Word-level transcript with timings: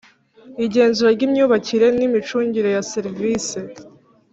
Igenzura 0.65 1.09
ry 1.15 1.23
imyubakire 1.27 1.87
n 1.97 1.99
imicungire 2.07 2.69
ya 2.75 2.83
serivise 2.91 3.57